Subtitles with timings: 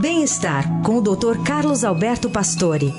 [0.00, 1.42] Bem-estar com o Dr.
[1.44, 2.92] Carlos Alberto Pastore.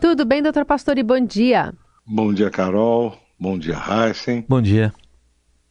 [0.00, 1.02] Tudo bem, doutor Pastore?
[1.02, 1.74] Bom dia.
[2.06, 3.18] Bom dia, Carol.
[3.40, 4.44] Bom dia, Heisen.
[4.48, 4.92] Bom dia.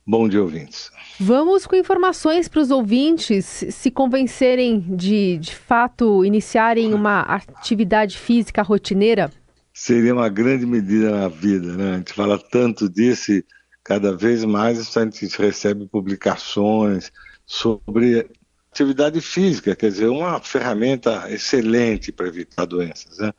[0.06, 0.92] Bom dia, ouvintes.
[1.18, 8.62] Vamos com informações para os ouvintes se convencerem de, de fato, iniciarem uma atividade física
[8.62, 9.32] rotineira?
[9.74, 11.94] Seria uma grande medida na vida, né?
[11.94, 13.46] A gente fala tanto disso e
[13.88, 17.10] cada vez mais a gente recebe publicações
[17.46, 18.30] sobre
[18.70, 23.32] atividade física, quer dizer, uma ferramenta excelente para evitar doenças, né?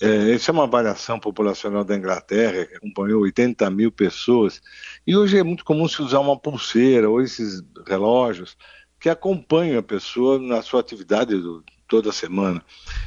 [0.00, 4.60] É, essa é uma avaliação populacional da Inglaterra, que acompanhou 80 mil pessoas,
[5.06, 8.56] e hoje é muito comum se usar uma pulseira ou esses relógios
[8.98, 12.60] que acompanham a pessoa na sua atividade do, toda semana.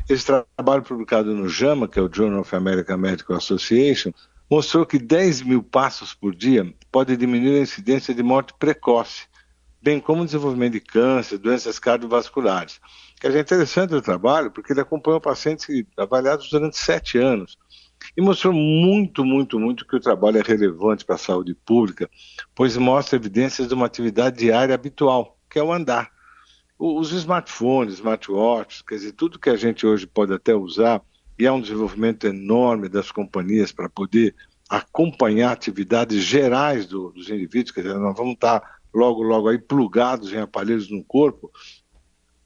[0.08, 4.14] Esse trabalho publicado no JAMA, que é o Journal of American Medical Association,
[4.50, 9.28] mostrou que 10 mil passos por dia pode diminuir a incidência de morte precoce,
[9.82, 12.80] bem como o desenvolvimento de câncer, doenças cardiovasculares.
[13.20, 17.58] Que é interessante o trabalho, porque ele acompanhou pacientes avaliados durante sete anos
[18.16, 22.10] e mostrou muito, muito, muito que o trabalho é relevante para a saúde pública,
[22.54, 26.12] pois mostra evidências de uma atividade diária habitual, que é o andar.
[26.78, 31.02] Os smartphones, smartwatches, quer dizer, tudo que a gente hoje pode até usar,
[31.38, 34.36] e há um desenvolvimento enorme das companhias para poder
[34.70, 40.32] acompanhar atividades gerais do, dos indivíduos, quer dizer, nós vamos estar logo, logo aí plugados
[40.34, 41.52] em aparelhos no corpo,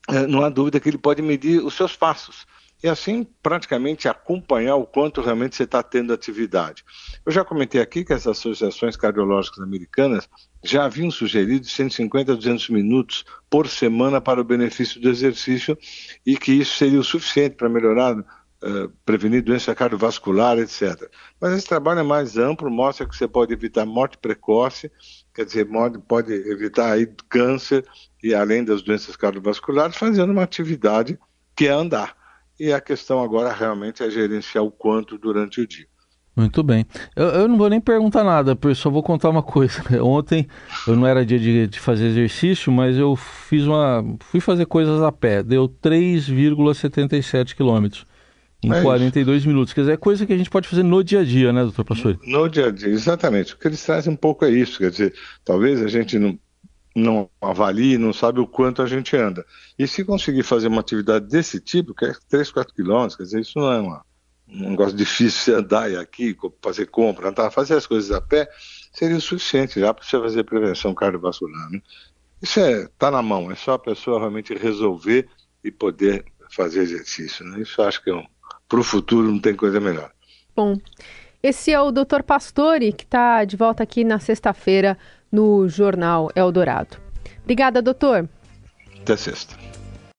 [0.10, 2.46] é, não há dúvida que ele pode medir os seus passos.
[2.82, 6.86] E assim praticamente acompanhar o quanto realmente você está tendo atividade.
[7.26, 10.30] Eu já comentei aqui que as associações cardiológicas americanas
[10.64, 15.78] já haviam sugerido 150 a 200 minutos por semana para o benefício do exercício
[16.26, 18.16] e que isso seria o suficiente para melhorar
[18.62, 21.10] Uh, prevenir doença cardiovascular, etc.
[21.40, 24.92] Mas esse trabalho é mais amplo, mostra que você pode evitar morte precoce,
[25.34, 25.66] quer dizer,
[26.06, 27.86] pode evitar aí câncer
[28.22, 31.18] e além das doenças cardiovasculares, fazendo uma atividade
[31.56, 32.18] que é andar.
[32.60, 35.88] E a questão agora realmente é gerenciar o quanto durante o dia.
[36.36, 36.86] Muito bem.
[37.16, 39.82] Eu, eu não vou nem perguntar nada, só vou contar uma coisa.
[40.02, 40.48] Ontem
[40.88, 45.02] eu não era dia de, de fazer exercício, mas eu fiz uma, fui fazer coisas
[45.02, 45.44] a pé.
[45.44, 48.06] Deu 3,77 quilômetros
[48.64, 49.48] em é 42 isso.
[49.48, 49.74] minutos.
[49.74, 51.86] Quer dizer, é coisa que a gente pode fazer no dia a dia, né, doutor
[51.86, 52.20] Pastor?
[52.24, 53.54] No dia a dia, exatamente.
[53.54, 54.80] O que eles trazem um pouco é isso.
[54.80, 55.14] Quer dizer,
[55.46, 56.38] talvez a gente não,
[56.96, 59.46] não avalie, não sabe o quanto a gente anda.
[59.78, 63.40] E se conseguir fazer uma atividade desse tipo, que é 3, 4 quilômetros, quer dizer,
[63.42, 64.06] isso não é uma,
[64.48, 68.50] um negócio difícil você andar aqui, fazer compra, andar, fazer as coisas a pé,
[68.92, 71.70] seria o suficiente já para você fazer prevenção cardiovascular.
[71.70, 71.82] Né?
[72.42, 75.30] Isso está é, tá na mão, é só a pessoa realmente resolver
[75.64, 77.46] e poder fazer exercício.
[77.46, 77.62] Né?
[77.62, 78.26] Isso acho que é um,
[78.70, 80.12] para o futuro não tem coisa melhor.
[80.56, 80.78] Bom,
[81.42, 82.22] esse é o Dr.
[82.26, 84.98] Pastore, que está de volta aqui na sexta-feira
[85.32, 86.98] no Jornal Eldorado.
[87.44, 88.30] Obrigada, doutor.
[89.02, 89.56] Até sexta.